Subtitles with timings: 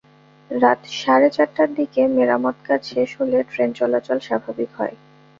[0.51, 4.95] রাত সাড়ে চারটার দিকে মেরামতকাজ শেষ হলে ট্রেন চলাচল স্বাভাবিক হয়।